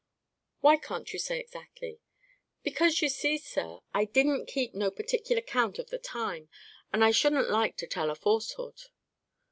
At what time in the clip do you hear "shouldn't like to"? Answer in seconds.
7.11-7.85